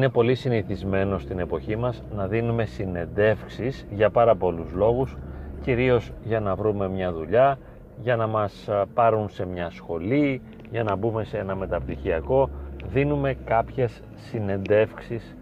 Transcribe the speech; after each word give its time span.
είναι 0.00 0.08
πολύ 0.08 0.34
συνηθισμένο 0.34 1.18
στην 1.18 1.38
εποχή 1.38 1.76
μας 1.76 2.02
να 2.14 2.26
δίνουμε 2.26 2.64
συνεντεύξεις 2.64 3.86
για 3.90 4.10
πάρα 4.10 4.36
πολλούς 4.36 4.72
λόγους, 4.72 5.16
κυρίως 5.62 6.12
για 6.24 6.40
να 6.40 6.54
βρούμε 6.54 6.88
μια 6.88 7.12
δουλειά, 7.12 7.58
για 8.02 8.16
να 8.16 8.26
μας 8.26 8.68
πάρουν 8.94 9.28
σε 9.28 9.46
μια 9.46 9.70
σχολή, 9.70 10.42
για 10.70 10.82
να 10.82 10.96
μπούμε 10.96 11.24
σε 11.24 11.38
ένα 11.38 11.54
μεταπτυχιακό. 11.54 12.50
Δίνουμε 12.92 13.36
κάποιες 13.44 14.02
συνεντεύξεις 14.14 15.36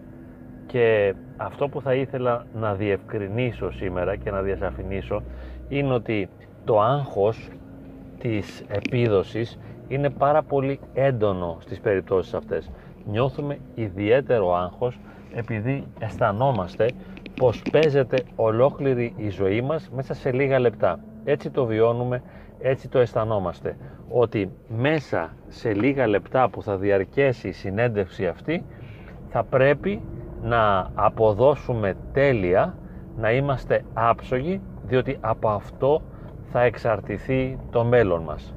και 0.65 1.13
αυτό 1.37 1.67
που 1.67 1.81
θα 1.81 1.93
ήθελα 1.93 2.45
να 2.53 2.73
διευκρινίσω 2.73 3.71
σήμερα 3.71 4.15
και 4.15 4.31
να 4.31 4.41
διασαφηνίσω 4.41 5.23
είναι 5.69 5.93
ότι 5.93 6.29
το 6.65 6.81
άγχος 6.81 7.49
της 8.19 8.63
επίδοσης 8.67 9.59
είναι 9.87 10.09
πάρα 10.09 10.43
πολύ 10.43 10.79
έντονο 10.93 11.57
στις 11.59 11.79
περιπτώσεις 11.79 12.33
αυτές. 12.33 12.71
Νιώθουμε 13.09 13.57
ιδιαίτερο 13.75 14.55
άγχος 14.55 14.99
επειδή 15.35 15.87
αισθανόμαστε 15.99 16.85
πως 17.35 17.61
παίζεται 17.71 18.23
ολόκληρη 18.35 19.13
η 19.17 19.29
ζωή 19.29 19.61
μας 19.61 19.89
μέσα 19.95 20.13
σε 20.13 20.31
λίγα 20.31 20.59
λεπτά. 20.59 20.99
Έτσι 21.23 21.49
το 21.49 21.65
βιώνουμε, 21.65 22.21
έτσι 22.59 22.87
το 22.87 22.99
αισθανόμαστε. 22.99 23.77
Ότι 24.09 24.51
μέσα 24.67 25.29
σε 25.47 25.73
λίγα 25.73 26.07
λεπτά 26.07 26.49
που 26.49 26.61
θα 26.63 26.77
διαρκέσει 26.77 27.47
η 27.47 27.51
συνέντευξη 27.51 28.27
αυτή 28.27 28.65
θα 29.29 29.43
πρέπει 29.43 30.01
να 30.43 30.91
αποδώσουμε 30.95 31.95
τέλεια, 32.13 32.77
να 33.17 33.31
είμαστε 33.31 33.83
άψογοι, 33.93 34.61
διότι 34.83 35.17
από 35.21 35.49
αυτό 35.49 36.01
θα 36.51 36.61
εξαρτηθεί 36.61 37.57
το 37.71 37.83
μέλλον 37.83 38.21
μας. 38.21 38.53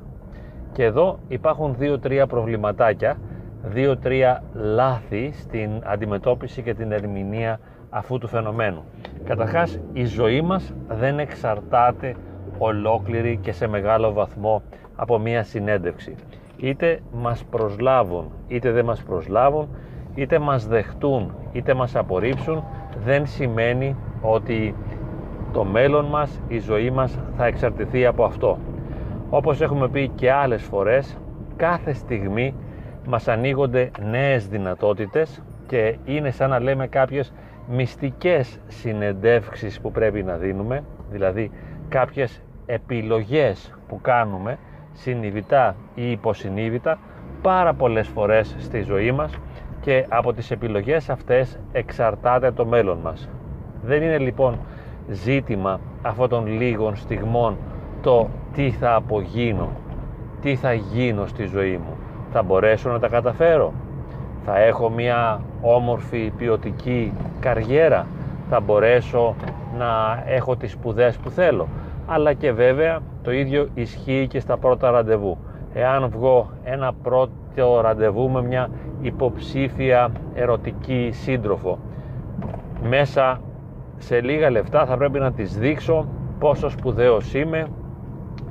Και 0.72 0.84
εδώ 0.84 1.18
υπάρχουν 1.28 1.74
δύο-τρία 1.78 2.27
προβληματάκια, 2.27 3.18
δύο-τρία 3.62 4.42
λάθη 4.52 5.32
στην 5.32 5.70
αντιμετώπιση 5.84 6.62
και 6.62 6.74
την 6.74 6.92
ερμηνεία 6.92 7.60
αυτού 7.91 8.18
του 8.18 8.28
φαινομένου. 8.28 8.84
Καταρχάς, 9.24 9.80
η 9.92 10.05
ζωή 10.05 10.41
μας 10.41 10.74
δεν 10.88 11.18
εξαρτάται 11.18 12.14
ολόκληρη 12.58 13.38
και 13.42 13.52
σε 13.52 13.66
μεγάλο 13.66 14.12
βαθμό 14.12 14.62
από 14.96 15.18
μία 15.18 15.42
συνέντευξη. 15.42 16.14
Είτε 16.56 17.00
μας 17.12 17.44
προσλάβουν, 17.44 18.30
είτε 18.48 18.70
δεν 18.70 18.84
μας 18.84 19.02
προσλάβουν, 19.02 19.68
είτε 20.14 20.38
μας 20.38 20.66
δεχτούν, 20.66 21.34
είτε 21.52 21.74
μας 21.74 21.96
απορρίψουν, 21.96 22.64
δεν 23.05 23.27
σημαίνει 23.27 23.96
ότι 24.20 24.74
το 25.52 25.64
μέλλον 25.64 26.05
μας, 26.05 26.40
η 26.48 26.58
ζωή 26.58 26.90
μας 26.90 27.18
θα 27.36 27.46
εξαρτηθεί 27.46 28.06
από 28.06 28.24
αυτό. 28.24 28.58
Όπως 29.30 29.60
έχουμε 29.60 29.88
πει 29.88 30.08
και 30.08 30.33
άλλες 30.33 30.62
φορές, 30.62 31.18
κάθε 31.56 31.92
στιγμή 31.92 32.55
μας 33.06 33.28
ανοίγονται 33.28 33.91
νέες 34.11 34.48
δυνατότητες 34.48 35.42
και 35.67 35.97
είναι 36.05 36.31
σαν 36.31 36.50
να 36.50 36.61
λέμε 36.61 36.86
κάποιες 36.86 37.33
μυστικές 37.69 38.58
συνεντεύξεις 38.69 39.81
που 39.81 39.91
πρέπει 39.92 40.22
να 40.22 40.36
δίνουμε, 40.36 40.84
δηλαδή 41.11 41.50
κάποιες 41.89 42.42
επιλογές 42.67 43.75
που 43.89 44.00
κάνουμε 44.00 44.58
συνειδητά 44.92 45.77
ή 45.95 46.11
υποσυνείδητα 46.11 46.98
πάρα 47.42 47.75
πολλές 47.75 48.08
φορές 48.08 48.56
στη 48.58 48.80
ζωή 48.83 49.12
μας 49.12 49.39
και 49.80 50.06
από 50.08 50.33
τις 50.33 50.50
επιλογές 50.50 51.11
αυτές 51.11 51.58
εξαρτάται 51.73 52.50
το 52.50 52.67
μέλλον 52.67 52.98
μας. 52.98 53.28
Δεν 53.83 54.03
είναι 54.03 54.19
λοιπόν 54.19 54.58
ζήτημα 55.08 55.80
αυτών 56.03 56.28
των 56.28 56.47
λίγων 56.47 56.97
στιγμών 56.97 57.56
το 58.03 58.28
τι 58.53 58.70
θα 58.70 58.95
απογίνω, 58.95 59.68
τι 60.41 60.57
θα 60.57 60.73
γίνω 60.73 61.27
στη 61.27 61.45
ζωή 61.45 61.77
μου. 61.77 61.96
Θα 62.32 62.42
μπορέσω 62.42 62.90
να 62.90 62.98
τα 62.98 63.08
καταφέρω; 63.08 63.72
Θα 64.44 64.58
έχω 64.58 64.90
μια 64.90 65.40
όμορφη 65.60 66.32
ποιοτική 66.36 67.12
καριέρα; 67.40 68.06
Θα 68.48 68.60
μπορέσω 68.60 69.34
να 69.78 70.22
έχω 70.26 70.56
τις 70.56 70.70
σπουδές 70.72 71.16
που 71.16 71.30
θέλω; 71.30 71.68
Αλλά 72.06 72.32
και 72.32 72.52
βέβαια 72.52 72.98
το 73.22 73.32
ίδιο 73.32 73.68
ισχύει 73.74 74.26
και 74.30 74.40
στα 74.40 74.56
πρώτα 74.56 74.90
ραντεβού. 74.90 75.36
Εάν 75.74 76.08
βγω 76.08 76.50
ένα 76.64 76.92
πρώτο 77.02 77.80
ραντεβού 77.80 78.30
με 78.30 78.42
μια 78.42 78.70
υποψήφια 79.00 80.10
ερωτική 80.34 81.10
σύντροφο 81.12 81.78
μέσα 82.88 83.40
σε 83.98 84.20
λίγα 84.20 84.50
λεφτά 84.50 84.86
θα 84.86 84.96
πρέπει 84.96 85.18
να 85.18 85.32
της 85.32 85.58
δείξω 85.58 86.06
πόσο 86.38 86.68
σπουδαίος 86.68 87.34
είμαι 87.34 87.66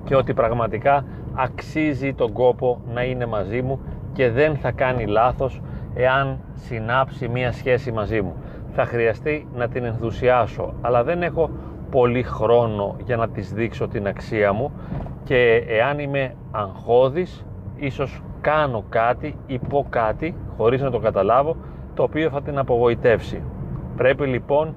και 0.03 0.15
ότι 0.15 0.33
πραγματικά 0.33 1.03
αξίζει 1.41 2.13
τον 2.13 2.34
κόπο 2.34 2.81
να 2.94 3.03
είναι 3.03 3.25
μαζί 3.25 3.62
μου 3.62 3.79
και 4.13 4.29
δεν 4.29 4.56
θα 4.56 4.72
κάνει 4.72 5.06
λάθος 5.06 5.62
εάν 5.94 6.40
συνάψει 6.53 7.28
μία 7.28 7.52
σχέση 7.52 7.91
μαζί 7.91 8.22
μου. 8.22 8.34
Θα 8.72 8.85
χρειαστεί 8.85 9.47
να 9.56 9.68
την 9.68 9.85
ενθουσιάσω, 9.85 10.74
αλλά 10.81 11.03
δεν 11.03 11.24
έχω 11.24 11.50
πολύ 11.91 12.24
χρόνο 12.24 12.96
για 13.06 13.16
να 13.16 13.29
της 13.29 13.53
δείξω 13.53 13.88
την 13.88 14.07
αξία 14.07 14.53
μου 14.53 14.72
και 15.24 15.63
εάν 15.68 16.00
είμαι 16.00 16.35
αγχώδης, 16.52 17.46
ίσως 17.75 18.22
κάνω 18.41 18.84
κάτι 18.90 19.35
ή 19.47 19.59
πω 19.59 19.85
κάτι, 19.90 20.35
χωρίς 20.58 20.81
να 20.81 20.91
το 20.91 21.00
καταλάβω, 21.00 21.56
το 21.94 22.03
οποίο 22.03 22.29
θα 22.29 22.41
την 22.41 22.58
απογοητεύσει. 22.58 23.44
Πρέπει 23.97 24.25
λοιπόν 24.25 24.75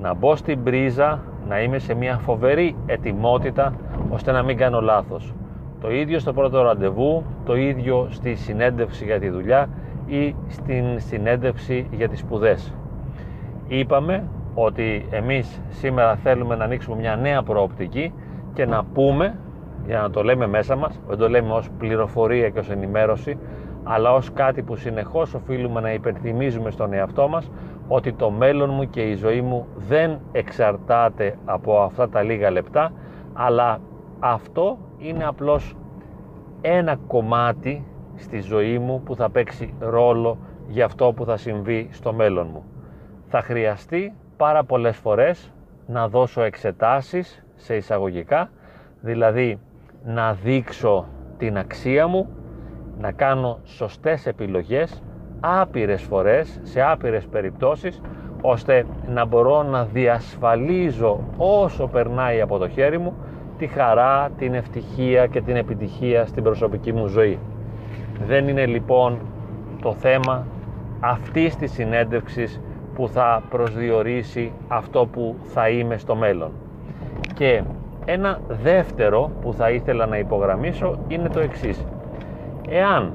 να 0.00 0.14
μπω 0.14 0.36
στην 0.36 0.62
πρίζα, 0.62 1.22
να 1.48 1.60
είμαι 1.62 1.78
σε 1.78 1.94
μια 1.94 2.18
φοβερή 2.18 2.76
ετοιμότητα 2.86 3.74
ώστε 4.10 4.32
να 4.32 4.42
μην 4.42 4.56
κάνω 4.56 4.80
λάθος. 4.80 5.34
Το 5.80 5.90
ίδιο 5.90 6.18
στο 6.18 6.32
πρώτο 6.32 6.62
ραντεβού, 6.62 7.24
το 7.44 7.56
ίδιο 7.56 8.08
στη 8.10 8.34
συνέντευξη 8.34 9.04
για 9.04 9.18
τη 9.18 9.28
δουλειά 9.28 9.68
ή 10.06 10.34
στην 10.48 10.84
συνέντευξη 11.00 11.88
για 11.90 12.08
τις 12.08 12.18
σπουδές. 12.18 12.74
Είπαμε 13.68 14.24
ότι 14.54 15.06
εμείς 15.10 15.60
σήμερα 15.68 16.16
θέλουμε 16.16 16.56
να 16.56 16.64
ανοίξουμε 16.64 16.96
μια 16.96 17.16
νέα 17.16 17.42
προοπτική 17.42 18.12
και 18.54 18.66
να 18.66 18.84
πούμε, 18.84 19.38
για 19.86 20.00
να 20.00 20.10
το 20.10 20.22
λέμε 20.22 20.46
μέσα 20.46 20.76
μας, 20.76 21.00
δεν 21.08 21.18
το 21.18 21.28
λέμε 21.28 21.52
ως 21.52 21.70
πληροφορία 21.78 22.48
και 22.48 22.58
ως 22.58 22.70
ενημέρωση, 22.70 23.38
αλλά 23.84 24.12
ως 24.12 24.32
κάτι 24.32 24.62
που 24.62 24.76
συνεχώς 24.76 25.34
οφείλουμε 25.34 25.80
να 25.80 25.92
υπενθυμίζουμε 25.92 26.70
στον 26.70 26.92
εαυτό 26.92 27.28
μας 27.28 27.50
ότι 27.88 28.12
το 28.12 28.30
μέλλον 28.30 28.70
μου 28.70 28.90
και 28.90 29.00
η 29.00 29.14
ζωή 29.14 29.40
μου 29.40 29.66
δεν 29.88 30.18
εξαρτάται 30.32 31.36
από 31.44 31.80
αυτά 31.80 32.08
τα 32.08 32.22
λίγα 32.22 32.50
λεπτά 32.50 32.92
αλλά 33.32 33.80
αυτό 34.20 34.78
είναι 35.00 35.24
απλώς 35.24 35.76
ένα 36.60 36.96
κομμάτι 37.06 37.84
στη 38.16 38.40
ζωή 38.40 38.78
μου 38.78 39.02
που 39.02 39.14
θα 39.14 39.30
παίξει 39.30 39.74
ρόλο 39.78 40.38
για 40.68 40.84
αυτό 40.84 41.12
που 41.12 41.24
θα 41.24 41.36
συμβεί 41.36 41.88
στο 41.92 42.12
μέλλον 42.12 42.48
μου. 42.52 42.64
Θα 43.28 43.42
χρειαστεί 43.42 44.12
πάρα 44.36 44.64
πολλές 44.64 44.96
φορές 44.96 45.52
να 45.86 46.08
δώσω 46.08 46.42
εξετάσεις 46.42 47.44
σε 47.56 47.76
εισαγωγικά, 47.76 48.50
δηλαδή 49.00 49.58
να 50.04 50.32
δείξω 50.32 51.06
την 51.38 51.58
αξία 51.58 52.06
μου, 52.06 52.28
να 52.98 53.12
κάνω 53.12 53.58
σωστές 53.64 54.26
επιλογές 54.26 55.02
άπειρες 55.40 56.02
φορές, 56.02 56.60
σε 56.62 56.82
άπειρες 56.82 57.26
περιπτώσεις, 57.26 58.00
ώστε 58.40 58.86
να 59.06 59.24
μπορώ 59.24 59.62
να 59.62 59.84
διασφαλίζω 59.84 61.20
όσο 61.36 61.86
περνάει 61.86 62.40
από 62.40 62.58
το 62.58 62.68
χέρι 62.68 62.98
μου 62.98 63.14
τη 63.60 63.66
χαρά, 63.66 64.30
την 64.38 64.54
ευτυχία 64.54 65.26
και 65.26 65.40
την 65.40 65.56
επιτυχία 65.56 66.26
στην 66.26 66.42
προσωπική 66.42 66.92
μου 66.92 67.06
ζωή. 67.06 67.38
Δεν 68.26 68.48
είναι 68.48 68.66
λοιπόν 68.66 69.18
το 69.82 69.92
θέμα 69.92 70.46
αυτής 71.00 71.56
της 71.56 71.72
συνέντευξης 71.72 72.60
που 72.94 73.08
θα 73.08 73.42
προσδιορίσει 73.50 74.52
αυτό 74.68 75.06
που 75.06 75.36
θα 75.42 75.68
είμαι 75.68 75.98
στο 75.98 76.14
μέλλον. 76.14 76.50
Και 77.34 77.62
ένα 78.04 78.40
δεύτερο 78.48 79.30
που 79.40 79.52
θα 79.52 79.70
ήθελα 79.70 80.06
να 80.06 80.18
υπογραμμίσω 80.18 80.98
είναι 81.08 81.28
το 81.28 81.40
εξής. 81.40 81.84
Εάν 82.68 83.12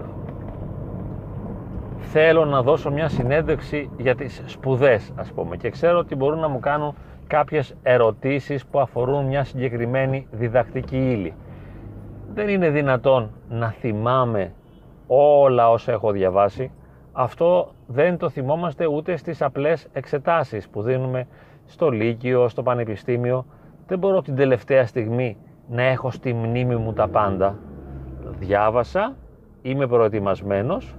θέλω 1.99 2.45
να 2.45 2.61
δώσω 2.61 2.91
μια 2.91 3.09
συνέντευξη 3.09 3.89
για 3.97 4.15
τις 4.15 4.43
σπουδές 4.45 5.11
ας 5.15 5.31
πούμε 5.31 5.57
και 5.57 5.69
ξέρω 5.69 5.97
ότι 5.97 6.15
μπορούν 6.15 6.39
να 6.39 6.47
μου 6.47 6.59
κάνουν 6.59 6.93
κάποιες 7.27 7.75
ερωτήσεις 7.83 8.65
που 8.65 8.79
αφορούν 8.79 9.25
μια 9.25 9.43
συγκεκριμένη 9.43 10.27
διδακτική 10.31 11.11
ύλη. 11.11 11.33
Δεν 12.33 12.47
είναι 12.47 12.69
δυνατόν 12.69 13.31
να 13.49 13.69
θυμάμαι 13.69 14.53
όλα 15.07 15.69
όσα 15.69 15.91
έχω 15.91 16.11
διαβάσει. 16.11 16.71
Αυτό 17.11 17.71
δεν 17.87 18.17
το 18.17 18.29
θυμόμαστε 18.29 18.87
ούτε 18.87 19.15
στις 19.15 19.41
απλές 19.41 19.87
εξετάσεις 19.93 20.69
που 20.69 20.81
δίνουμε 20.81 21.27
στο 21.65 21.89
Λύκειο, 21.89 22.47
στο 22.47 22.63
Πανεπιστήμιο. 22.63 23.45
Δεν 23.87 23.99
μπορώ 23.99 24.21
την 24.21 24.35
τελευταία 24.35 24.85
στιγμή 24.85 25.37
να 25.69 25.81
έχω 25.81 26.11
στη 26.11 26.33
μνήμη 26.33 26.75
μου 26.75 26.93
τα 26.93 27.07
πάντα. 27.07 27.55
Διάβασα, 28.39 29.15
είμαι 29.61 29.87
προετοιμασμένος 29.87 30.95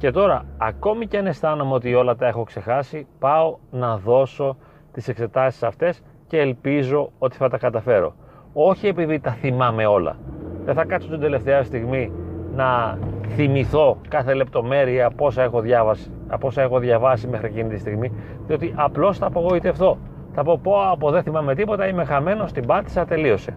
και 0.00 0.10
τώρα, 0.10 0.44
ακόμη 0.58 1.06
και 1.06 1.18
αν 1.18 1.26
αισθάνομαι 1.26 1.74
ότι 1.74 1.94
όλα 1.94 2.16
τα 2.16 2.26
έχω 2.26 2.44
ξεχάσει, 2.44 3.06
πάω 3.18 3.56
να 3.70 3.96
δώσω 3.96 4.56
τις 4.92 5.08
εξετάσεις 5.08 5.62
αυτές 5.62 6.02
και 6.26 6.38
ελπίζω 6.38 7.10
ότι 7.18 7.36
θα 7.36 7.48
τα 7.48 7.58
καταφέρω. 7.58 8.14
Όχι 8.52 8.86
επειδή 8.86 9.20
τα 9.20 9.30
θυμάμαι 9.30 9.86
όλα. 9.86 10.16
Δεν 10.64 10.74
θα 10.74 10.84
κάτσω 10.84 11.08
την 11.08 11.20
τελευταία 11.20 11.62
στιγμή 11.62 12.12
να 12.54 12.98
θυμηθώ 13.28 13.98
κάθε 14.08 14.34
λεπτομέρεια 14.34 15.10
πόσα 15.10 15.42
έχω 15.42 15.60
διάβασει. 15.60 16.10
από 16.28 16.46
όσα 16.46 16.62
έχω 16.62 16.78
διαβάσει 16.78 17.28
μέχρι 17.28 17.46
εκείνη 17.46 17.68
τη 17.68 17.78
στιγμή, 17.78 18.12
διότι 18.46 18.72
απλώς 18.76 19.18
θα 19.18 19.26
απογοητευτώ. 19.26 19.98
Θα 20.32 20.42
πω, 20.42 20.60
πω, 20.62 20.90
από 20.90 21.10
δεν 21.10 21.22
θυμάμαι 21.22 21.54
τίποτα, 21.54 21.86
είμαι 21.86 22.04
χαμένος, 22.04 22.52
την 22.52 22.66
πάτησα, 22.66 23.04
τελείωσε. 23.04 23.56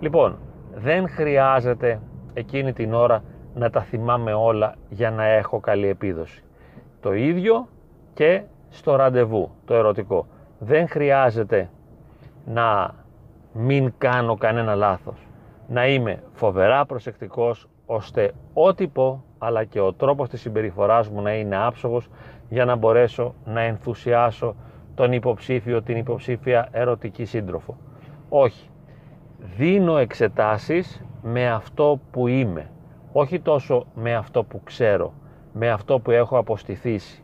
Λοιπόν, 0.00 0.38
δεν 0.74 1.08
χρειάζεται 1.08 2.00
εκείνη 2.34 2.72
την 2.72 2.94
ώρα 2.94 3.22
να 3.54 3.70
τα 3.70 3.80
θυμάμαι 3.80 4.32
όλα 4.32 4.74
για 4.88 5.10
να 5.10 5.24
έχω 5.24 5.60
καλή 5.60 5.88
επίδοση. 5.88 6.42
Το 7.00 7.14
ίδιο 7.14 7.68
και 8.14 8.42
στο 8.68 8.96
ραντεβού, 8.96 9.50
το 9.64 9.74
ερωτικό. 9.74 10.26
Δεν 10.64 10.88
χρειάζεται 10.88 11.70
να 12.44 12.94
μην 13.52 13.92
κάνω 13.98 14.36
κανένα 14.36 14.74
λάθος. 14.74 15.26
Να 15.68 15.86
είμαι 15.86 16.22
φοβερά 16.32 16.86
προσεκτικός 16.86 17.68
ώστε 17.86 18.32
ό,τι 18.52 18.86
πω 18.86 19.24
αλλά 19.38 19.64
και 19.64 19.80
ο 19.80 19.92
τρόπος 19.92 20.28
της 20.28 20.40
συμπεριφοράς 20.40 21.08
μου 21.08 21.22
να 21.22 21.34
είναι 21.34 21.56
άψογος 21.56 22.08
για 22.48 22.64
να 22.64 22.76
μπορέσω 22.76 23.34
να 23.44 23.60
ενθουσιάσω 23.60 24.54
τον 24.94 25.12
υποψήφιο, 25.12 25.82
την 25.82 25.96
υποψήφια 25.96 26.68
ερωτική 26.70 27.24
σύντροφο. 27.24 27.76
Όχι. 28.28 28.70
Δίνω 29.56 29.96
εξετάσεις 29.96 31.04
με 31.22 31.50
αυτό 31.50 32.00
που 32.10 32.26
είμαι. 32.26 32.70
Όχι 33.12 33.40
τόσο 33.40 33.86
με 33.94 34.14
αυτό 34.14 34.44
που 34.44 34.60
ξέρω, 34.64 35.12
με 35.52 35.70
αυτό 35.70 36.00
που 36.00 36.10
έχω 36.10 36.38
αποστηθήσει, 36.38 37.21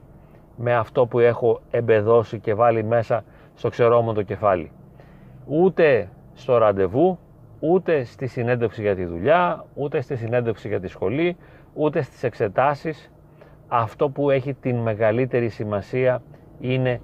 με 0.58 0.74
αυτό 0.74 1.06
που 1.06 1.18
έχω 1.18 1.60
εμπεδώσει 1.70 2.38
και 2.38 2.54
βάλει 2.54 2.84
μέσα 2.84 3.24
στο 3.54 3.68
ξερό 3.68 4.00
μου 4.00 4.12
το 4.12 4.22
κεφάλι. 4.22 4.70
Ούτε 5.46 6.08
στο 6.34 6.56
ραντεβού, 6.58 7.18
ούτε 7.60 8.04
στη 8.04 8.26
συνέντευξη 8.26 8.82
για 8.82 8.94
τη 8.94 9.04
δουλειά, 9.04 9.64
ούτε 9.74 10.00
στη 10.00 10.16
συνέντευξη 10.16 10.68
για 10.68 10.80
τη 10.80 10.88
σχολή, 10.88 11.36
ούτε 11.74 12.02
στις 12.02 12.22
εξετάσεις. 12.22 13.10
Αυτό 13.68 14.08
που 14.08 14.30
έχει 14.30 14.54
την 14.54 14.76
μεγαλύτερη 14.76 15.48
σημασία 15.48 16.22
είναι 16.60 17.00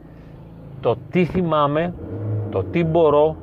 το 0.80 0.96
τι 1.10 1.24
θυμάμαι, 1.24 1.94
το 2.50 2.64
τι 2.64 2.84
μπορώ, 2.84 3.36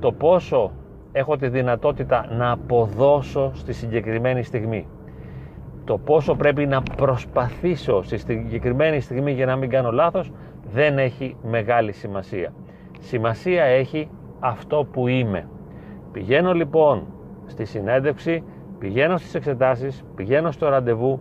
το 0.00 0.12
πόσο 0.12 0.72
έχω 1.12 1.36
τη 1.36 1.48
δυνατότητα 1.48 2.26
να 2.30 2.50
αποδώσω 2.50 3.50
στη 3.54 3.72
συγκεκριμένη 3.72 4.42
στιγμή. 4.42 4.86
Το 5.86 5.98
πόσο 5.98 6.34
πρέπει 6.34 6.66
να 6.66 6.82
προσπαθήσω 6.82 8.02
στη 8.02 8.18
συγκεκριμένη 8.18 9.00
στιγμή 9.00 9.32
για 9.32 9.46
να 9.46 9.56
μην 9.56 9.70
κάνω 9.70 9.92
λάθος 9.92 10.32
δεν 10.72 10.98
έχει 10.98 11.36
μεγάλη 11.42 11.92
σημασία. 11.92 12.52
Σημασία 13.00 13.64
έχει 13.64 14.08
αυτό 14.40 14.86
που 14.92 15.08
είμαι. 15.08 15.48
Πηγαίνω 16.12 16.52
λοιπόν 16.52 17.06
στη 17.46 17.64
συνέντευξη, 17.64 18.42
πηγαίνω 18.78 19.16
στις 19.16 19.34
εξετάσεις, 19.34 20.04
πηγαίνω 20.16 20.50
στο 20.50 20.68
ραντεβού 20.68 21.20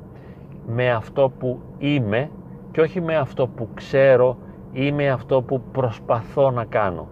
με 0.68 0.92
αυτό 0.92 1.32
που 1.40 1.60
είμαι 1.78 2.30
και 2.72 2.82
όχι 2.82 3.02
με 3.02 3.16
αυτό 3.16 3.48
που 3.48 3.70
ξέρω 3.74 4.38
ή 4.72 4.92
με 4.92 5.10
αυτό 5.10 5.42
που 5.42 5.62
προσπαθώ 5.72 6.52
να 6.52 6.66
κάνω. 6.66 7.08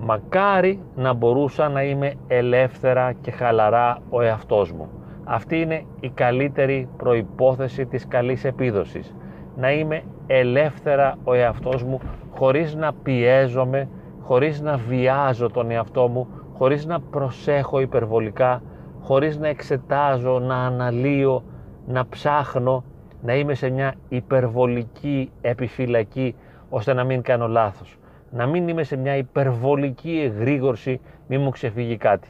Μακάρι 0.00 0.80
να 0.96 1.12
μπορούσα 1.12 1.68
να 1.68 1.82
είμαι 1.82 2.14
ελεύθερα 2.26 3.12
και 3.12 3.30
χαλαρά 3.30 3.98
ο 4.10 4.20
εαυτός 4.20 4.72
μου. 4.72 4.97
Αυτή 5.30 5.60
είναι 5.60 5.84
η 6.00 6.08
καλύτερη 6.08 6.88
προϋπόθεση 6.96 7.86
της 7.86 8.08
καλής 8.08 8.44
επίδοσης. 8.44 9.14
Να 9.56 9.72
είμαι 9.72 10.02
ελεύθερα 10.26 11.18
ο 11.24 11.32
εαυτός 11.32 11.82
μου 11.82 12.00
χωρίς 12.30 12.74
να 12.74 12.92
πιέζομαι, 12.92 13.88
χωρίς 14.20 14.60
να 14.60 14.76
βιάζω 14.76 15.50
τον 15.50 15.70
εαυτό 15.70 16.08
μου, 16.08 16.28
χωρίς 16.54 16.86
να 16.86 17.00
προσέχω 17.00 17.80
υπερβολικά, 17.80 18.62
χωρίς 19.00 19.38
να 19.38 19.48
εξετάζω, 19.48 20.38
να 20.38 20.56
αναλύω, 20.56 21.42
να 21.86 22.06
ψάχνω, 22.08 22.84
να 23.22 23.34
είμαι 23.34 23.54
σε 23.54 23.70
μια 23.70 23.94
υπερβολική 24.08 25.30
επιφυλακή 25.40 26.34
ώστε 26.68 26.92
να 26.92 27.04
μην 27.04 27.22
κάνω 27.22 27.48
λάθος. 27.48 27.98
Να 28.30 28.46
μην 28.46 28.68
είμαι 28.68 28.82
σε 28.82 28.96
μια 28.96 29.16
υπερβολική 29.16 30.20
εγρήγορση, 30.24 31.00
μη 31.28 31.38
μου 31.38 31.50
ξεφύγει 31.50 31.96
κάτι. 31.96 32.28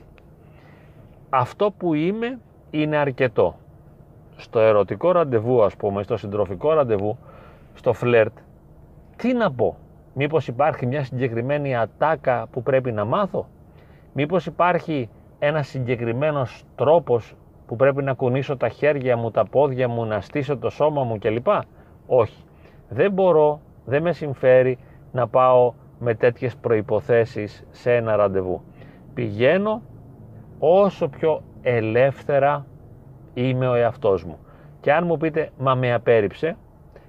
Αυτό 1.31 1.71
που 1.79 1.95
είμαι 1.95 2.39
είναι 2.70 2.97
αρκετό. 2.97 3.55
Στο 4.37 4.61
ερωτικό 4.61 5.12
ραντεβού 5.12 5.62
ας 5.62 5.76
πούμε, 5.76 6.03
στο 6.03 6.17
συντροφικό 6.17 6.73
ραντεβού, 6.73 7.19
στο 7.75 7.93
φλερτ, 7.93 8.38
τι 9.17 9.32
να 9.32 9.53
πω; 9.53 9.76
Μήπως 10.15 10.49
υπάρχει 10.49 10.87
μια 10.87 11.05
συγκεκριμένη 11.05 11.76
ατάκα 11.76 12.47
που 12.50 12.62
πρέπει 12.62 12.93
να 12.93 13.05
μάθω; 13.05 13.47
Μήπως 14.12 14.47
υπάρχει 14.47 15.09
ένας 15.38 15.69
συγκεκριμένος 15.69 16.65
τρόπος 16.76 17.35
που 17.67 17.76
πρέπει 17.76 18.03
να 18.03 18.12
κουνήσω 18.12 18.56
τα 18.56 18.69
χέρια 18.69 19.17
μου, 19.17 19.31
τα 19.31 19.44
πόδια 19.44 19.88
μου, 19.88 20.05
να 20.05 20.21
στήσω 20.21 20.56
το 20.56 20.71
σώμα 20.71 21.03
μου 21.03 21.19
κλπ; 21.19 21.47
Όχι. 22.06 22.44
Δεν 22.88 23.12
μπορώ, 23.12 23.61
δεν 23.85 24.03
με 24.03 24.12
συμφέρει 24.12 24.79
να 25.12 25.29
πάω 25.29 25.73
με 25.99 26.14
τέτοιες 26.14 26.56
προϋποθέσεις 26.56 27.67
σε 27.71 27.94
ένα 27.94 28.17
ραντεβού. 28.17 28.62
Πηγαίνω 29.14 29.82
όσο 30.59 31.09
πιο 31.09 31.43
ελεύθερα 31.63 32.67
είμαι 33.35 33.69
ο 33.69 33.75
εαυτός 33.75 34.25
μου. 34.25 34.39
Και 34.81 34.93
αν 34.93 35.07
μου 35.07 35.17
πείτε, 35.17 35.51
μα 35.59 35.75
με 35.75 35.93
απέρριψε, 35.93 36.57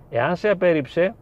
εάν 0.09 0.35
σε 0.35 0.49
απέρριψε 0.49 1.15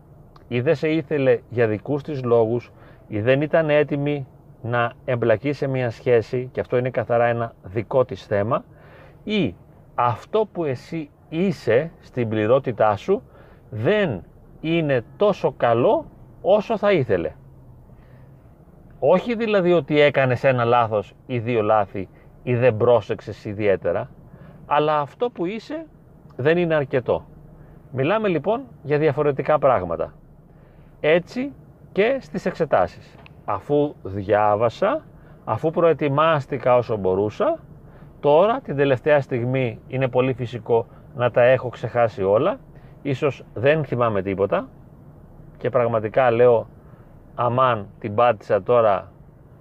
ή 0.48 0.62
δεν 0.62 0.76
σε 0.76 0.90
ήθελε 0.90 1.40
για 1.50 1.68
δικούς 1.68 2.04
της 2.04 2.24
λόγους 2.24 2.72
ή 3.08 3.22
δεν 3.22 3.42
ήταν 3.42 3.70
έτοιμη 3.70 4.28
να 4.62 4.92
εμπλακεί 5.06 5.54
σε 5.54 5.68
μια 5.68 5.90
σχέση 5.90 6.50
και 6.52 6.60
αυτό 6.60 6.78
είναι 6.78 6.90
καθαρά 6.90 7.26
ένα 7.26 7.54
δικό 7.64 8.06
της 8.06 8.26
θέμα 8.26 8.64
ή 9.24 9.56
αυτό 9.96 10.48
που 10.52 10.64
εσύ 10.64 11.10
είσαι 11.30 11.92
στην 12.00 12.30
πληρότητά 12.30 12.96
σου 12.96 13.22
δεν 13.70 14.24
είναι 14.62 15.04
τόσο 15.18 15.54
καλό 15.58 16.06
όσο 16.42 16.78
θα 16.78 16.92
ήθελε. 16.92 17.32
Όχι 19.00 19.36
δηλαδή 19.36 19.74
ότι 19.74 20.00
έκανες 20.00 20.44
ένα 20.44 20.64
λάθος 20.64 21.14
ή 21.26 21.40
δύο 21.40 21.62
λάθη 21.62 22.10
ή 22.48 22.56
δεν 22.56 22.78
πρόσεξες 22.78 23.46
ιδιαίτερα, 23.46 24.10
αλλά 24.66 25.00
αυτό 25.00 25.30
που 25.30 25.46
είσαι 25.46 25.86
δεν 26.36 26.58
είναι 26.58 26.76
αρκετό. 26.76 27.26
Μιλάμε 27.92 28.28
λοιπόν 28.28 28.64
για 28.84 28.98
διαφορετικά 28.98 29.60
πράγματα. 29.60 30.14
Έτσι 31.00 31.54
και 31.92 32.18
στις 32.22 32.46
εξετάσεις. 32.46 33.16
Αφού 33.46 33.96
διάβασα, 34.04 35.06
αφού 35.46 35.72
προετοιμάστηκα 35.72 36.76
όσο 36.76 36.98
μπορούσα, 36.98 37.60
τώρα 38.20 38.60
την 38.62 38.76
τελευταία 38.76 39.22
στιγμή 39.22 39.80
είναι 39.88 40.08
πολύ 40.08 40.34
φυσικό 40.34 40.86
να 41.16 41.32
τα 41.32 41.42
έχω 41.42 41.70
ξεχάσει 41.70 42.24
όλα, 42.24 42.60
ίσως 43.02 43.44
δεν 43.54 43.86
θυμάμαι 43.86 44.22
τίποτα 44.22 44.68
και 45.58 45.70
πραγματικά 45.70 46.32
λέω 46.32 46.68
αμάν 47.36 47.88
την 48.00 48.16
πάτησα 48.16 48.64
τώρα 48.64 49.12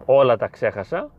όλα 0.04 0.36
τα 0.36 0.48
ξέχασα, 0.48 1.10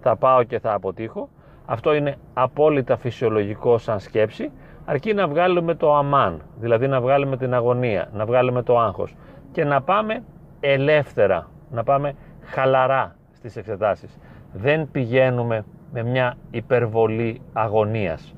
θα 0.00 0.16
πάω 0.16 0.42
και 0.42 0.58
θα 0.58 0.72
αποτύχω. 0.72 1.28
Αυτό 1.66 1.94
είναι 1.94 2.16
απόλυτα 2.34 2.96
φυσιολογικό 2.96 3.78
σαν 3.78 4.00
σκέψη, 4.00 4.50
αρκεί 4.84 5.14
να 5.14 5.28
βγάλουμε 5.28 5.74
το 5.74 5.94
αμάν, 5.94 6.42
δηλαδή 6.58 6.88
να 6.88 7.00
βγάλουμε 7.00 7.36
την 7.36 7.54
αγωνία, 7.54 8.08
να 8.12 8.26
βγάλουμε 8.26 8.62
το 8.62 8.78
άγχος 8.78 9.14
και 9.52 9.64
να 9.64 9.82
πάμε 9.82 10.22
ελεύθερα, 10.60 11.48
να 11.70 11.84
πάμε 11.84 12.14
χαλαρά 12.42 13.16
στις 13.32 13.56
εξετάσεις. 13.56 14.18
Δεν 14.52 14.90
πηγαίνουμε 14.90 15.64
με 15.92 16.02
μια 16.02 16.36
υπερβολή 16.50 17.40
αγωνίας. 17.52 18.34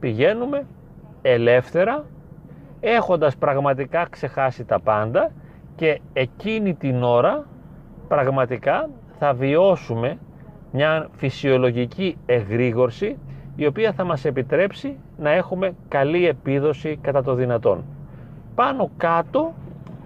Πηγαίνουμε 0.00 0.66
ελεύθερα, 1.22 2.04
έχοντας 2.80 3.36
πραγματικά 3.36 4.06
ξεχάσει 4.10 4.64
τα 4.64 4.80
πάντα 4.80 5.30
και 5.76 6.00
εκείνη 6.12 6.74
την 6.74 7.02
ώρα 7.02 7.46
πραγματικά 8.08 8.88
θα 9.18 9.34
βιώσουμε 9.34 10.18
μια 10.72 11.08
φυσιολογική 11.16 12.16
εγρήγορση 12.26 13.18
η 13.56 13.66
οποία 13.66 13.92
θα 13.92 14.04
μας 14.04 14.24
επιτρέψει 14.24 14.98
να 15.18 15.30
έχουμε 15.30 15.74
καλή 15.88 16.26
επίδοση 16.26 16.98
κατά 17.02 17.22
το 17.22 17.34
δυνατόν. 17.34 17.84
Πάνω 18.54 18.90
κάτω 18.96 19.52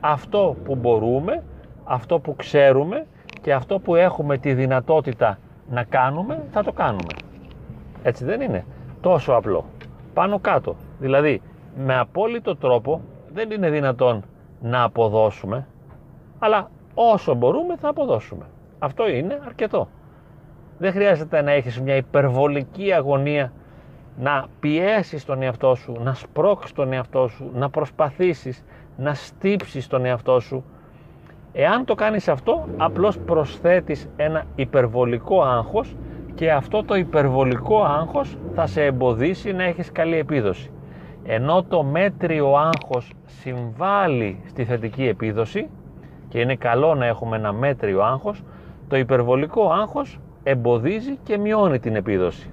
αυτό 0.01 0.57
που 0.65 0.75
μπορούμε, 0.75 1.43
αυτό 1.85 2.19
που 2.19 2.37
ξέρουμε 2.37 3.07
και 3.41 3.53
αυτό 3.53 3.79
που 3.79 3.95
έχουμε 3.95 4.39
τη 4.39 4.55
δυνατότητα 4.55 5.39
να 5.71 5.85
κάνουμε, 5.85 6.43
θα 6.51 6.63
το 6.63 6.73
κάνουμε. 6.73 7.13
Έτσι 8.03 8.25
δεν 8.25 8.41
είναι; 8.41 8.65
Τόσο 9.01 9.33
απλό. 9.33 9.65
Πάνω 10.15 10.39
κάτω. 10.39 10.77
Δηλαδή, 10.99 11.43
με 11.77 11.99
απόλυτο 11.99 12.57
τρόπο 12.57 13.01
δεν 13.33 13.51
είναι 13.51 13.71
δυνατόν 13.71 14.23
να 14.61 14.83
αποδώσουμε, 14.83 15.67
αλλά 16.39 16.71
όσο 16.95 17.35
μπορούμε 17.35 17.77
θα 17.77 17.89
αποδώσουμε. 17.89 18.45
Αυτό 18.79 19.09
είναι 19.09 19.41
αρκετό. 19.47 19.89
Δεν 20.79 20.93
χρειάζεται 20.93 21.43
να 21.43 21.51
έχεις 21.51 21.81
μια 21.81 21.97
υπερβολική 21.97 22.93
αγωνία 22.93 23.53
να 24.19 24.47
πιέσεις 24.61 25.25
τον 25.25 25.43
εαυτό 25.43 25.75
σου, 25.75 25.97
να 26.03 26.15
σπρώξεις 26.15 26.73
τον 26.73 26.93
εαυτό 26.93 27.29
σου, 27.29 27.51
να 27.55 27.71
προσπαθήσεις, 27.71 28.65
να 28.97 29.15
στύψεις 29.15 29.87
τον 29.87 30.05
εαυτό 30.05 30.41
σου. 30.41 30.65
Εάν 31.53 31.85
το 31.85 31.95
κάνεις 31.95 32.29
αυτό, 32.29 32.69
απλώς 32.77 33.19
προσθέτεις 33.19 34.09
ένα 34.17 34.45
υπερβολικό 34.55 35.43
άγχος 35.43 35.97
και 36.35 36.53
αυτό 36.53 36.85
το 36.85 36.95
υπερβολικό 36.95 37.85
άγχος 37.85 38.39
θα 38.55 38.67
σε 38.67 38.85
εμποδίσει 38.85 39.53
να 39.53 39.65
έχεις 39.65 39.93
καλή 39.93 40.17
επίδοση. 40.17 40.71
ενώ 41.29 41.63
το 41.63 41.83
μέτριο 41.83 42.55
άγχος 42.57 43.13
συμβάλλει 43.27 44.41
στη 44.49 44.65
θετική 44.65 45.07
επίδοση 45.07 45.69
και 46.29 46.41
είναι 46.41 46.57
καλό 46.57 46.95
να 46.95 47.07
έχουμε 47.07 47.37
ένα 47.37 47.53
μέτριο 47.53 48.03
άγχος, 48.03 48.43
το 48.89 48.97
υπερβολικό 48.97 49.71
άγχος 49.71 50.21
εμποδίζει 50.49 51.17
και 51.23 51.39
μειώνει 51.39 51.79
την 51.79 51.97
επίδοση. 51.97 52.51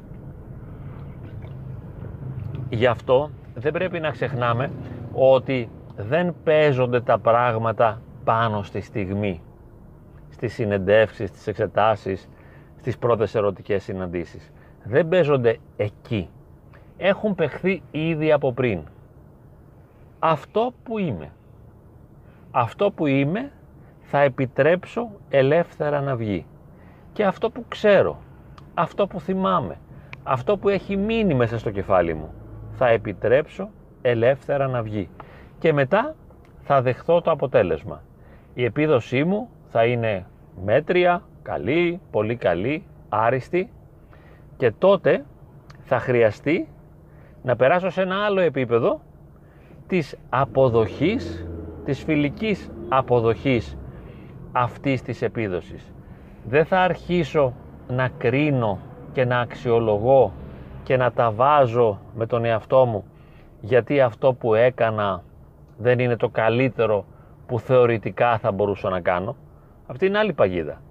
Γι' 2.70 2.86
αυτό 2.86 3.30
δεν 3.56 3.72
πρέπει 3.72 4.00
να 4.00 4.10
ξεχνάμε 4.10 4.72
ότι 5.14 5.70
δεν 5.98 6.36
παίζονται 6.44 7.02
τα 7.02 7.20
πράγματα 7.20 8.02
πάνω 8.24 8.64
στη 8.64 8.82
στιγμή, 8.82 9.42
στις 10.30 10.54
συνεντεύξεις, 10.54 11.30
στις 11.30 11.48
εξετάσεις, 11.48 12.30
στις 12.80 12.98
πρώτες 12.98 13.36
ερωτικές 13.36 13.84
συναντήσεις. 13.84 14.52
Δεν 14.84 15.08
παίζονται 15.08 15.58
εκεί. 15.78 16.30
Έχουν 16.98 17.36
παιχθεί 17.36 17.82
ήδη 17.92 18.32
από 18.32 18.54
πριν. 18.54 18.80
Αυτό 20.20 20.74
που 20.84 20.98
είμαι. 20.98 21.32
Αυτό 22.52 22.92
που 22.92 23.06
είμαι 23.06 23.52
θα 24.02 24.20
επιτρέψω 24.20 25.10
ελεύθερα 25.30 26.02
να 26.02 26.16
βγει. 26.16 26.46
Και 27.14 27.26
αυτό 27.26 27.50
που 27.50 27.66
ξέρω, 27.68 28.20
αυτό 28.74 29.08
που 29.08 29.20
θυμάμαι, 29.20 29.78
αυτό 30.24 30.58
που 30.58 30.70
έχει 30.70 30.98
μείνει 30.98 31.34
μέσα 31.34 31.58
στο 31.60 31.72
κεφάλι 31.72 32.14
μου, 32.14 32.34
θα 32.72 32.88
επιτρέψω 32.88 33.70
ελεύθερα 34.02 34.68
να 34.68 34.82
βγει. 34.82 35.10
Και 35.60 35.74
μετά 35.74 36.16
θα 36.62 36.82
δεχθώ 36.82 37.22
το 37.22 37.32
αποτέλεσμα. 37.32 38.02
Η 38.54 38.64
επίδοσή 38.64 39.24
μου 39.24 39.50
θα 39.68 39.86
είναι 39.86 40.26
μέτρια, 40.66 41.22
καλή, 41.42 42.00
πολύ 42.12 42.36
καλή, 42.36 42.86
άριστη 43.10 43.72
και 44.58 44.72
τότε 44.72 45.26
θα 45.84 46.00
χρειαστεί 46.00 46.68
να 47.44 47.56
περάσω 47.56 47.90
σε 47.90 48.02
ένα 48.02 48.26
άλλο 48.26 48.40
επίπεδο 48.40 49.02
της 49.88 50.18
αποδοχής, 50.30 51.48
της 51.86 52.04
φιλικής 52.04 52.72
αποδοχής 52.90 53.78
αυτής 54.52 55.02
της 55.02 55.22
επίδοσης. 55.22 55.93
Δεν 56.46 56.66
θα 56.66 56.80
αρχίσω 56.80 57.54
να 57.88 58.08
κρίνω 58.08 58.80
και 59.14 59.26
να 59.26 59.40
αξιολογώ 59.40 60.34
και 60.84 60.98
να 60.98 61.12
τα 61.12 61.32
βάζω 61.32 62.00
με 62.16 62.26
τον 62.26 62.46
εαυτό 62.46 62.86
μου 62.86 63.04
γιατί 63.66 64.02
αυτό 64.02 64.34
που 64.34 64.54
έκανα 64.54 65.24
δεν 65.78 66.00
είναι 66.00 66.16
το 66.16 66.30
καλύτερο 66.30 67.06
που 67.48 67.60
θεωρητικά 67.60 68.38
θα 68.38 68.52
μπορούσα 68.52 68.90
να 68.90 69.00
κάνω. 69.00 69.36
Αυτή 69.88 70.06
είναι 70.06 70.18
άλλη 70.18 70.34
παγίδα. 70.34 70.82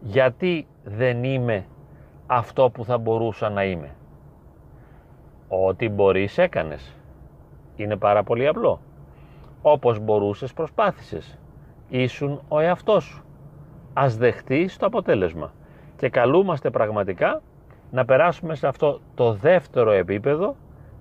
Γιατί 0.00 0.66
δεν 0.84 1.24
είμαι 1.24 1.66
αυτό 2.26 2.70
που 2.70 2.84
θα 2.84 2.98
μπορούσα 2.98 3.48
να 3.48 3.64
είμαι. 3.64 3.94
Ό,τι 5.48 5.88
μπορείς 5.88 6.38
έκανες. 6.38 6.96
Είναι 7.76 7.96
πάρα 7.96 8.22
πολύ 8.22 8.46
απλό. 8.46 8.80
Όπως 9.62 9.98
μπορούσες 9.98 10.52
προσπάθησες. 10.52 11.38
Ήσουν 11.88 12.40
ο 12.48 12.58
εαυτός 12.58 13.04
σου. 13.04 13.24
Ας 14.00 14.16
δεχτείς 14.16 14.76
το 14.76 14.86
αποτέλεσμα. 14.86 15.52
Και 15.96 16.08
καλούμαστε 16.08 16.70
πραγματικά 16.70 17.42
να 17.90 18.04
περάσουμε 18.04 18.54
σε 18.54 18.66
αυτό 18.66 19.00
το 19.14 19.32
δεύτερο 19.32 19.90
επίπεδο 19.90 20.56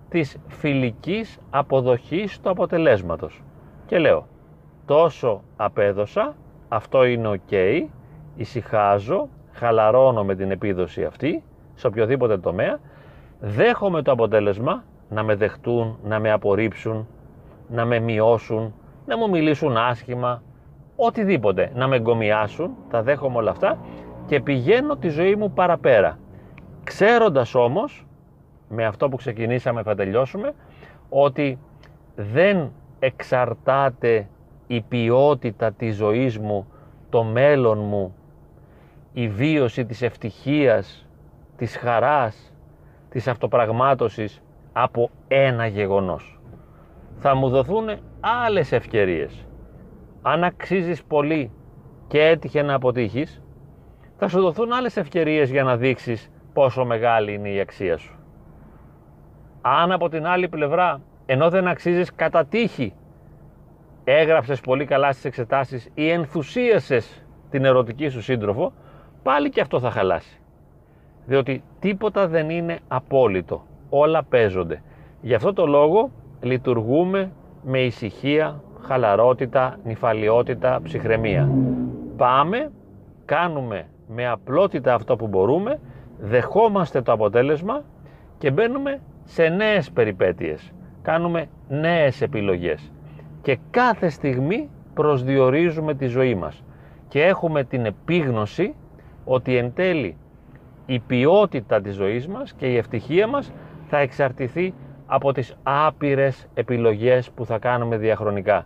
της 0.09 0.37
φιλικής 0.47 1.39
αποδοχής 1.49 2.39
του 2.39 2.49
αποτελέσματος. 2.49 3.43
Και 3.85 3.97
λέω, 3.97 4.27
τόσο 4.85 5.41
απέδωσα, 5.55 6.35
αυτό 6.67 7.05
είναι 7.05 7.39
ok, 7.49 7.85
ησυχάζω, 8.35 9.29
χαλαρώνω 9.51 10.23
με 10.23 10.35
την 10.35 10.51
επίδοση 10.51 11.03
αυτή, 11.03 11.43
σε 11.73 11.87
οποιοδήποτε 11.87 12.37
τομέα, 12.37 12.79
δέχομαι 13.39 14.01
το 14.01 14.11
αποτέλεσμα 14.11 14.83
να 15.09 15.23
με 15.23 15.35
δεχτούν, 15.35 15.97
να 16.03 16.19
με 16.19 16.31
απορρίψουν, 16.31 17.07
να 17.69 17.85
με 17.85 17.99
μειώσουν, 17.99 18.73
να 19.05 19.17
μου 19.17 19.29
μιλήσουν 19.29 19.77
άσχημα, 19.77 20.41
οτιδήποτε, 20.97 21.71
να 21.75 21.87
με 21.87 21.95
εγκομιάσουν, 21.95 22.71
τα 22.89 23.01
δέχομαι 23.03 23.37
όλα 23.37 23.51
αυτά 23.51 23.77
και 24.25 24.39
πηγαίνω 24.41 24.95
τη 24.95 25.09
ζωή 25.09 25.35
μου 25.35 25.51
παραπέρα. 25.51 26.19
Ξέροντας 26.83 27.55
όμως, 27.55 28.07
με 28.69 28.85
αυτό 28.85 29.09
που 29.09 29.15
ξεκινήσαμε 29.15 29.83
θα 29.83 29.95
τελειώσουμε, 29.95 30.53
ότι 31.09 31.59
δεν 32.15 32.71
εξαρτάται 32.99 34.27
η 34.67 34.81
ποιότητα 34.81 35.71
της 35.71 35.95
ζωής 35.95 36.39
μου, 36.39 36.67
το 37.09 37.23
μέλλον 37.23 37.79
μου, 37.79 38.15
η 39.13 39.27
βίωση 39.27 39.85
της 39.85 40.01
ευτυχίας, 40.01 41.07
της 41.57 41.77
χαράς, 41.77 42.53
της 43.09 43.27
αυτοπραγμάτωσης 43.27 44.41
από 44.73 45.09
ένα 45.27 45.67
γεγονός. 45.67 46.39
Θα 47.19 47.35
μου 47.35 47.49
δοθούν 47.49 47.89
άλλες 48.19 48.71
ευκαιρίες. 48.71 49.46
Αν 50.29 50.43
αξίζεις 50.43 51.03
πολύ 51.03 51.51
και 52.07 52.21
έτυχε 52.21 52.61
να 52.61 52.73
αποτύχεις, 52.73 53.41
θα 54.17 54.27
σου 54.27 54.41
δοθούν 54.41 54.73
άλλες 54.73 54.97
ευκαιρίες 54.97 55.49
για 55.49 55.63
να 55.63 55.77
δείξεις 55.77 56.31
πόσο 56.53 56.85
μεγάλη 56.85 57.33
είναι 57.33 57.49
η 57.49 57.59
αξία 57.59 57.97
σου. 57.97 58.15
Αν 59.61 59.91
από 59.91 60.09
την 60.09 60.25
άλλη 60.25 60.49
πλευρά, 60.49 61.01
ενώ 61.25 61.49
δεν 61.49 61.67
αξίζεις 61.67 62.15
κατά 62.15 62.45
τύχη, 62.45 62.93
έγραψες 64.03 64.61
πολύ 64.61 64.85
καλά 64.85 65.11
στις 65.11 65.25
εξετάσεις 65.25 65.89
ή 65.93 66.09
ενθουσίασες 66.09 67.25
την 67.49 67.65
ερωτική 67.65 68.09
σου 68.09 68.21
σύντροφο, 68.21 68.73
πάλι 69.23 69.49
και 69.49 69.61
αυτό 69.61 69.79
θα 69.79 69.91
χαλάσει. 69.91 70.41
Διότι 71.25 71.63
τίποτα 71.79 72.27
δεν 72.27 72.49
είναι 72.49 72.79
απόλυτο. 72.87 73.65
Όλα 73.89 74.23
παίζονται. 74.23 74.81
Γι' 75.21 75.33
αυτό 75.33 75.53
το 75.53 75.65
λόγο 75.65 76.11
λειτουργούμε 76.41 77.31
με 77.63 77.79
ησυχία, 77.79 78.61
χαλαρότητα, 78.81 79.77
νυφαλιότητα, 79.83 80.79
ψυχραιμία. 80.83 81.49
Πάμε, 82.17 82.71
κάνουμε 83.25 83.87
με 84.07 84.27
απλότητα 84.27 84.93
αυτό 84.93 85.15
που 85.15 85.27
μπορούμε, 85.27 85.79
δεχόμαστε 86.19 87.01
το 87.01 87.11
αποτέλεσμα 87.11 87.81
και 88.37 88.51
μπαίνουμε 88.51 88.99
σε 89.23 89.47
νέες 89.47 89.91
περιπέτειες. 89.91 90.71
Κάνουμε 91.01 91.47
νέες 91.69 92.21
επιλογές 92.21 92.91
και 93.41 93.57
κάθε 93.69 94.09
στιγμή 94.09 94.69
προσδιορίζουμε 94.93 95.93
τη 95.93 96.05
ζωή 96.05 96.35
μας 96.35 96.63
και 97.07 97.23
έχουμε 97.23 97.63
την 97.63 97.85
επίγνωση 97.85 98.73
ότι 99.25 99.55
εν 99.55 99.73
τέλει 99.73 100.17
η 100.85 100.99
ποιότητα 100.99 101.81
της 101.81 101.95
ζωής 101.95 102.27
μας 102.27 102.53
και 102.53 102.65
η 102.65 102.77
ευτυχία 102.77 103.27
μας 103.27 103.51
θα 103.87 103.97
εξαρτηθεί 103.97 104.73
από 105.07 105.31
τις 105.31 105.57
άπειρες 105.63 106.47
επιλογές 106.53 107.29
που 107.31 107.45
θα 107.45 107.57
κάνουμε 107.57 107.97
διαχρονικά 107.97 108.65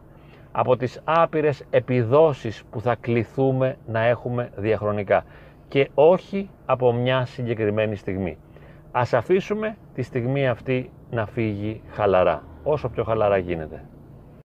από 0.52 0.78
τις 0.78 1.02
άπειρες 1.04 1.64
επιδόσεις 1.70 2.64
που 2.72 2.82
θα 2.82 2.96
κληθούμε 2.96 3.78
να 3.88 4.00
έχουμε 4.00 4.50
διαχρονικά 4.56 5.24
και 5.68 5.90
όχι 5.94 6.50
από 6.66 6.94
μια 6.94 7.26
συγκεκριμένη 7.26 7.96
στιγμή. 7.96 8.38
Ας 8.92 9.14
αφήσουμε 9.14 9.78
τη 9.94 10.02
στιγμή 10.02 10.48
αυτή 10.48 10.92
να 11.12 11.26
φύγει 11.26 11.82
χαλαρά, 11.92 12.44
όσο 12.64 12.90
πιο 12.90 13.04
χαλαρά 13.04 13.38
γίνεται. 13.38 13.84